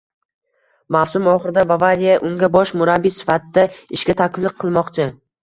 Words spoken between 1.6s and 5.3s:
"Bavariya" unga bosh murabbiy sifatida ishga taklif qilmoqchi